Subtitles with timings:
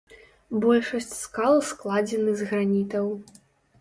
[0.63, 3.05] Большасць скал складзены з гранітаў.